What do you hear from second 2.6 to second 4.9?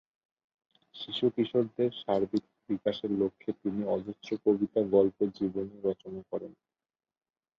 বিকাশের লক্ষ্যে তিনি অজস্র কবিতা,